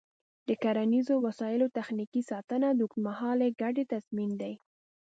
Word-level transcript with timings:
د 0.47 0.49
کرنیزو 0.63 1.15
وسایلو 1.27 1.67
تخنیکي 1.77 2.21
ساتنه 2.31 2.67
د 2.73 2.79
اوږدمهاله 2.85 3.47
ګټې 3.61 3.83
تضمین 3.93 4.31
دی. 4.41 4.53